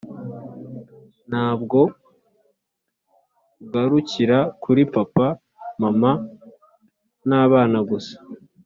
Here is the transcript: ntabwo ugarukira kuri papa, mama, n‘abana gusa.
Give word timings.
ntabwo 1.29 1.79
ugarukira 3.61 4.37
kuri 4.63 4.81
papa, 4.93 5.27
mama, 5.81 6.11
n‘abana 7.29 7.79
gusa. 7.89 8.15